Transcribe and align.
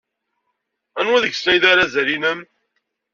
Anwa 0.99 1.19
deg-sen 1.23 1.47
ay 1.51 1.59
d 1.63 1.65
arazal-nnem? 1.71 2.39